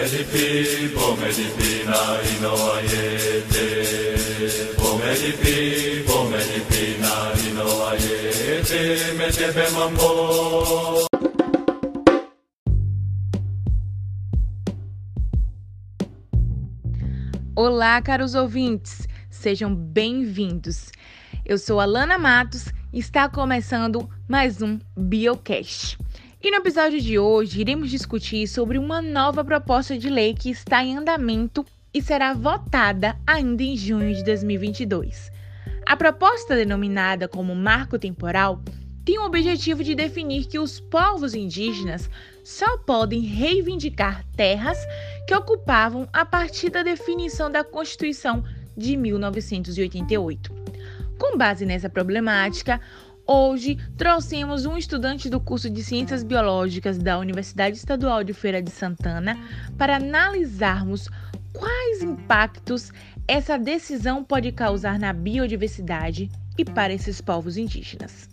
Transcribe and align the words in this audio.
Pomedipi, 0.00 0.88
pomedipi 0.94 1.84
na 1.84 2.00
inoayete. 2.32 3.68
Pomedipi, 4.76 6.04
pomedipi 6.06 6.96
na 7.02 7.14
inoayete. 7.50 8.80
Metebe 9.18 9.68
mambo. 9.72 11.06
Olá, 17.54 18.00
caros 18.00 18.34
ouvintes, 18.34 19.06
sejam 19.28 19.74
bem-vindos. 19.74 20.90
Eu 21.44 21.58
sou 21.58 21.78
Alana 21.78 22.16
Matos 22.16 22.72
e 22.90 23.00
está 23.00 23.28
começando 23.28 24.08
mais 24.26 24.62
um 24.62 24.78
Biocast. 24.96 25.98
E 26.42 26.50
no 26.50 26.56
episódio 26.56 26.98
de 26.98 27.18
hoje 27.18 27.60
iremos 27.60 27.90
discutir 27.90 28.48
sobre 28.48 28.78
uma 28.78 29.02
nova 29.02 29.44
proposta 29.44 29.98
de 29.98 30.08
lei 30.08 30.32
que 30.32 30.48
está 30.48 30.82
em 30.82 30.96
andamento 30.96 31.66
e 31.92 32.00
será 32.00 32.32
votada 32.32 33.14
ainda 33.26 33.62
em 33.62 33.76
junho 33.76 34.14
de 34.14 34.24
2022. 34.24 35.30
A 35.84 35.94
proposta, 35.94 36.56
denominada 36.56 37.28
como 37.28 37.54
Marco 37.54 37.98
Temporal, 37.98 38.62
tem 39.04 39.18
o 39.18 39.26
objetivo 39.26 39.84
de 39.84 39.94
definir 39.94 40.46
que 40.46 40.58
os 40.58 40.80
povos 40.80 41.34
indígenas 41.34 42.08
só 42.42 42.78
podem 42.78 43.20
reivindicar 43.20 44.24
terras 44.34 44.78
que 45.26 45.34
ocupavam 45.34 46.08
a 46.10 46.24
partir 46.24 46.70
da 46.70 46.82
definição 46.82 47.52
da 47.52 47.62
Constituição 47.62 48.42
de 48.74 48.96
1988. 48.96 50.54
Com 51.18 51.36
base 51.36 51.66
nessa 51.66 51.90
problemática, 51.90 52.80
Hoje 53.32 53.78
trouxemos 53.96 54.66
um 54.66 54.76
estudante 54.76 55.30
do 55.30 55.38
curso 55.38 55.70
de 55.70 55.84
Ciências 55.84 56.24
Biológicas 56.24 56.98
da 56.98 57.16
Universidade 57.16 57.76
Estadual 57.76 58.24
de 58.24 58.32
Feira 58.32 58.60
de 58.60 58.72
Santana 58.72 59.38
para 59.78 59.98
analisarmos 59.98 61.08
quais 61.52 62.02
impactos 62.02 62.90
essa 63.28 63.56
decisão 63.56 64.24
pode 64.24 64.50
causar 64.50 64.98
na 64.98 65.12
biodiversidade 65.12 66.28
e 66.58 66.64
para 66.64 66.92
esses 66.92 67.20
povos 67.20 67.56
indígenas. 67.56 68.28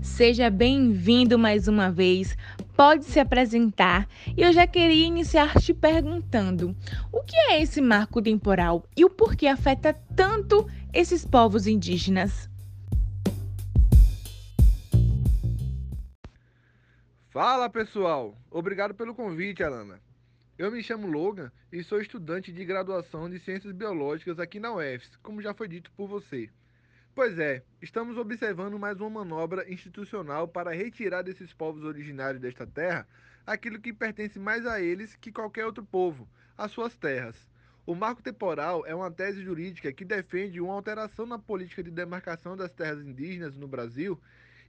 Seja 0.00 0.48
bem-vindo 0.48 1.38
mais 1.38 1.68
uma 1.68 1.90
vez 1.90 2.34
pode 2.80 3.04
se 3.04 3.20
apresentar 3.20 4.08
e 4.34 4.40
eu 4.40 4.54
já 4.54 4.66
queria 4.66 5.04
iniciar 5.04 5.52
te 5.60 5.74
perguntando: 5.74 6.74
o 7.12 7.22
que 7.22 7.36
é 7.36 7.60
esse 7.60 7.78
marco 7.78 8.22
temporal 8.22 8.88
e 8.96 9.04
o 9.04 9.10
porquê 9.10 9.48
afeta 9.48 9.92
tanto 10.16 10.66
esses 10.90 11.22
povos 11.22 11.66
indígenas? 11.66 12.48
Fala 17.28 17.68
pessoal, 17.68 18.34
obrigado 18.50 18.94
pelo 18.94 19.14
convite, 19.14 19.62
Alana. 19.62 20.00
Eu 20.56 20.72
me 20.72 20.82
chamo 20.82 21.06
Logan 21.06 21.52
e 21.70 21.84
sou 21.84 22.00
estudante 22.00 22.50
de 22.50 22.64
graduação 22.64 23.28
de 23.28 23.38
Ciências 23.40 23.74
Biológicas 23.74 24.38
aqui 24.38 24.58
na 24.58 24.72
UFS, 24.72 25.18
como 25.22 25.42
já 25.42 25.52
foi 25.52 25.68
dito 25.68 25.92
por 25.92 26.08
você. 26.08 26.48
Pois 27.12 27.38
é, 27.40 27.62
estamos 27.82 28.16
observando 28.16 28.78
mais 28.78 29.00
uma 29.00 29.10
manobra 29.10 29.70
institucional 29.70 30.46
para 30.46 30.72
retirar 30.72 31.22
desses 31.22 31.52
povos 31.52 31.82
originários 31.82 32.40
desta 32.40 32.66
terra 32.66 33.06
aquilo 33.44 33.80
que 33.80 33.92
pertence 33.92 34.38
mais 34.38 34.64
a 34.64 34.80
eles 34.80 35.16
que 35.16 35.32
qualquer 35.32 35.66
outro 35.66 35.84
povo, 35.84 36.28
as 36.56 36.70
suas 36.70 36.96
terras. 36.96 37.36
O 37.84 37.96
marco 37.96 38.22
temporal 38.22 38.86
é 38.86 38.94
uma 38.94 39.10
tese 39.10 39.42
jurídica 39.42 39.92
que 39.92 40.04
defende 40.04 40.60
uma 40.60 40.72
alteração 40.72 41.26
na 41.26 41.36
política 41.36 41.82
de 41.82 41.90
demarcação 41.90 42.56
das 42.56 42.72
terras 42.72 43.04
indígenas 43.04 43.56
no 43.56 43.66
Brasil 43.66 44.18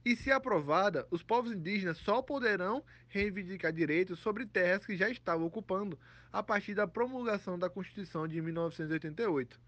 e, 0.04 0.16
se 0.16 0.32
aprovada, 0.32 1.06
os 1.12 1.22
povos 1.22 1.52
indígenas 1.52 1.98
só 1.98 2.20
poderão 2.20 2.82
reivindicar 3.08 3.72
direitos 3.72 4.18
sobre 4.18 4.46
terras 4.46 4.84
que 4.84 4.96
já 4.96 5.08
estavam 5.08 5.46
ocupando 5.46 5.96
a 6.32 6.42
partir 6.42 6.74
da 6.74 6.88
promulgação 6.88 7.56
da 7.56 7.70
Constituição 7.70 8.26
de 8.26 8.42
1988. 8.42 9.60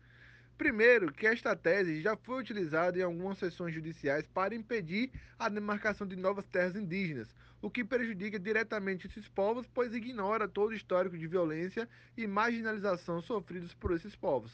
Primeiro, 0.56 1.12
que 1.12 1.26
esta 1.26 1.56
tese 1.56 2.00
já 2.00 2.16
foi 2.16 2.41
utilizada 2.41 2.98
em 2.98 3.03
algumas 3.03 3.38
sessões 3.38 3.75
judiciais 3.75 4.25
para 4.32 4.54
impedir 4.54 5.10
a 5.37 5.48
demarcação 5.48 6.06
de 6.06 6.15
novas 6.15 6.47
terras 6.47 6.76
indígenas, 6.76 7.34
o 7.60 7.69
que 7.69 7.84
prejudica 7.84 8.38
diretamente 8.38 9.09
esses 9.09 9.28
povos, 9.28 9.66
pois 9.75 9.92
ignora 9.94 10.47
todo 10.47 10.70
o 10.70 10.75
histórico 10.75 11.19
de 11.19 11.26
violência 11.26 11.88
e 12.16 12.26
marginalização 12.26 13.20
sofridos 13.20 13.75
por 13.75 13.92
esses 13.92 14.15
povos. 14.15 14.53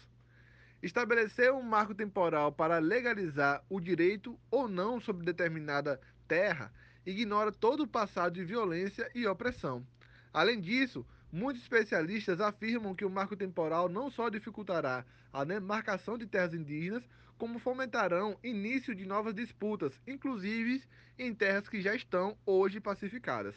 Estabelecer 0.82 1.52
um 1.52 1.62
marco 1.62 1.94
temporal 1.94 2.50
para 2.50 2.78
legalizar 2.78 3.62
o 3.68 3.78
direito 3.78 4.38
ou 4.50 4.66
não 4.66 4.98
sobre 4.98 5.26
determinada 5.26 6.00
terra 6.26 6.72
ignora 7.04 7.52
todo 7.52 7.82
o 7.82 7.88
passado 7.88 8.34
de 8.34 8.44
violência 8.44 9.10
e 9.14 9.26
opressão. 9.26 9.86
Além 10.32 10.60
disso, 10.60 11.04
Muitos 11.32 11.62
especialistas 11.62 12.40
afirmam 12.40 12.92
que 12.92 13.04
o 13.04 13.10
marco 13.10 13.36
temporal 13.36 13.88
não 13.88 14.10
só 14.10 14.28
dificultará 14.28 15.04
a 15.32 15.44
demarcação 15.44 16.18
de 16.18 16.26
terras 16.26 16.52
indígenas, 16.52 17.04
como 17.38 17.60
fomentarão 17.60 18.36
início 18.42 18.94
de 18.94 19.06
novas 19.06 19.32
disputas, 19.32 19.92
inclusive 20.06 20.82
em 21.16 21.32
terras 21.32 21.68
que 21.68 21.80
já 21.80 21.94
estão 21.94 22.36
hoje 22.44 22.80
pacificadas. 22.80 23.54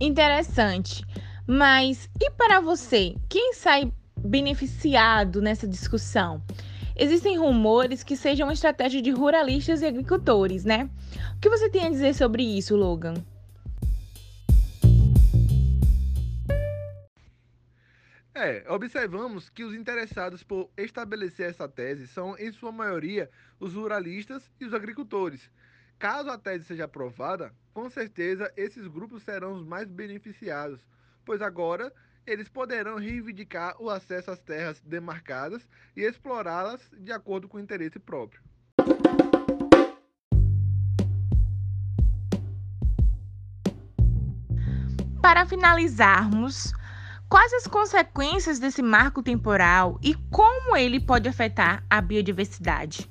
Interessante. 0.00 1.04
Mas 1.46 2.08
e 2.20 2.30
para 2.30 2.60
você? 2.60 3.14
Quem 3.28 3.52
sai 3.52 3.92
beneficiado 4.18 5.42
nessa 5.42 5.68
discussão? 5.68 6.42
Existem 6.96 7.38
rumores 7.38 8.02
que 8.02 8.16
seja 8.16 8.44
uma 8.44 8.52
estratégia 8.52 9.00
de 9.00 9.10
ruralistas 9.10 9.80
e 9.80 9.86
agricultores, 9.86 10.64
né? 10.64 10.90
O 11.36 11.40
que 11.40 11.48
você 11.48 11.68
tem 11.70 11.86
a 11.86 11.90
dizer 11.90 12.14
sobre 12.14 12.42
isso, 12.42 12.76
Logan? 12.76 13.14
É, 18.34 18.64
observamos 18.68 19.48
que 19.48 19.62
os 19.62 19.74
interessados 19.74 20.42
por 20.42 20.70
estabelecer 20.76 21.48
essa 21.50 21.68
tese 21.68 22.06
são, 22.06 22.36
em 22.38 22.50
sua 22.50 22.72
maioria, 22.72 23.30
os 23.60 23.74
ruralistas 23.74 24.50
e 24.60 24.64
os 24.64 24.74
agricultores. 24.74 25.50
Caso 25.98 26.30
a 26.30 26.36
tese 26.36 26.64
seja 26.64 26.84
aprovada, 26.84 27.54
com 27.72 27.88
certeza 27.88 28.52
esses 28.56 28.86
grupos 28.86 29.22
serão 29.22 29.52
os 29.52 29.64
mais 29.64 29.88
beneficiados, 29.88 30.80
pois 31.24 31.40
agora 31.40 31.92
eles 32.26 32.48
poderão 32.48 32.96
reivindicar 32.96 33.74
o 33.80 33.90
acesso 33.90 34.30
às 34.30 34.40
terras 34.40 34.80
demarcadas 34.80 35.66
e 35.96 36.02
explorá-las 36.02 36.80
de 36.98 37.12
acordo 37.12 37.48
com 37.48 37.56
o 37.56 37.60
interesse 37.60 37.98
próprio. 37.98 38.40
Para 45.20 45.46
finalizarmos, 45.46 46.72
quais 47.28 47.52
as 47.54 47.66
consequências 47.66 48.58
desse 48.58 48.82
marco 48.82 49.22
temporal 49.22 49.98
e 50.02 50.14
como 50.30 50.76
ele 50.76 51.00
pode 51.00 51.28
afetar 51.28 51.84
a 51.88 52.00
biodiversidade? 52.00 53.10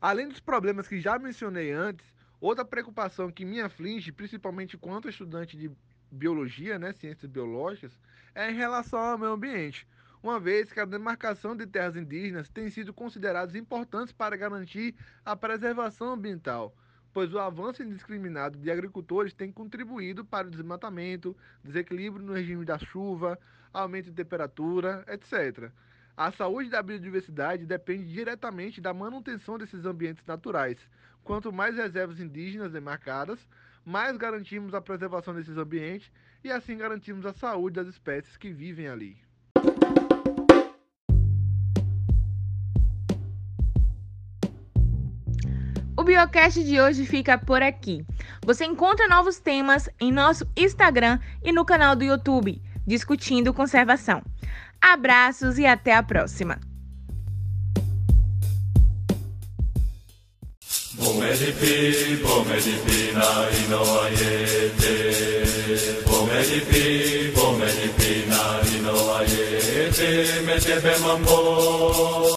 Além 0.00 0.28
dos 0.28 0.38
problemas 0.38 0.86
que 0.86 1.00
já 1.00 1.18
mencionei 1.18 1.72
antes, 1.72 2.13
Outra 2.44 2.62
preocupação 2.62 3.32
que 3.32 3.42
me 3.42 3.58
aflige, 3.58 4.12
principalmente 4.12 4.76
quanto 4.76 5.08
estudante 5.08 5.56
de 5.56 5.70
biologia, 6.10 6.78
né, 6.78 6.92
ciências 6.92 7.30
biológicas, 7.30 7.98
é 8.34 8.50
em 8.50 8.54
relação 8.54 8.98
ao 8.98 9.16
meio 9.16 9.32
ambiente, 9.32 9.88
uma 10.22 10.38
vez 10.38 10.70
que 10.70 10.78
a 10.78 10.84
demarcação 10.84 11.56
de 11.56 11.66
terras 11.66 11.96
indígenas 11.96 12.50
tem 12.50 12.68
sido 12.68 12.92
consideradas 12.92 13.54
importantes 13.54 14.12
para 14.12 14.36
garantir 14.36 14.94
a 15.24 15.34
preservação 15.34 16.12
ambiental, 16.12 16.76
pois 17.14 17.32
o 17.32 17.38
avanço 17.38 17.82
indiscriminado 17.82 18.58
de 18.58 18.70
agricultores 18.70 19.32
tem 19.32 19.50
contribuído 19.50 20.22
para 20.22 20.46
o 20.46 20.50
desmatamento, 20.50 21.34
desequilíbrio 21.64 22.26
no 22.26 22.34
regime 22.34 22.66
da 22.66 22.78
chuva, 22.78 23.38
aumento 23.72 24.10
de 24.10 24.12
temperatura, 24.12 25.02
etc. 25.08 25.72
A 26.16 26.30
saúde 26.30 26.70
da 26.70 26.82
biodiversidade 26.82 27.66
depende 27.66 28.12
diretamente 28.12 28.80
da 28.80 28.94
manutenção 28.94 29.58
desses 29.58 29.84
ambientes 29.84 30.24
naturais, 30.26 30.78
Quanto 31.24 31.50
mais 31.50 31.74
reservas 31.74 32.20
indígenas 32.20 32.70
demarcadas, 32.70 33.38
mais 33.82 34.14
garantimos 34.18 34.74
a 34.74 34.80
preservação 34.80 35.34
desses 35.34 35.56
ambientes 35.56 36.12
e 36.44 36.52
assim 36.52 36.76
garantimos 36.76 37.24
a 37.24 37.32
saúde 37.32 37.76
das 37.76 37.88
espécies 37.88 38.36
que 38.36 38.52
vivem 38.52 38.88
ali. 38.88 39.16
O 45.96 46.04
Biocast 46.04 46.62
de 46.62 46.78
hoje 46.78 47.06
fica 47.06 47.38
por 47.38 47.62
aqui. 47.62 48.04
Você 48.44 48.66
encontra 48.66 49.08
novos 49.08 49.40
temas 49.40 49.88
em 49.98 50.12
nosso 50.12 50.46
Instagram 50.54 51.18
e 51.42 51.50
no 51.50 51.64
canal 51.64 51.96
do 51.96 52.04
YouTube, 52.04 52.60
Discutindo 52.86 53.54
Conservação. 53.54 54.22
Abraços 54.80 55.58
e 55.58 55.66
até 55.66 55.94
a 55.94 56.02
próxima! 56.02 56.58